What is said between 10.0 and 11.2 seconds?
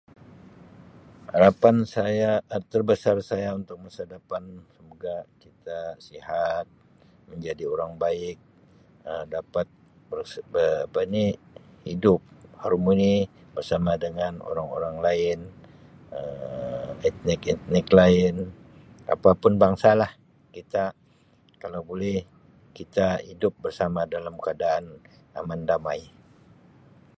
Um apa